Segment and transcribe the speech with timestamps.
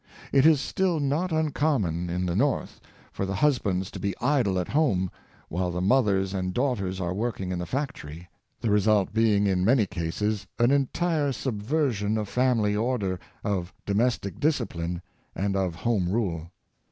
[0.31, 4.57] It is still not uncommon in the North for the hus bands to be idle
[4.57, 5.11] at home,
[5.47, 8.27] while the mothers and daugh ters are working in the factory,
[8.61, 14.39] the result being in many cases, an entire subversion of family order, of do mestic
[14.39, 15.03] discipline,
[15.35, 16.49] and of home rule.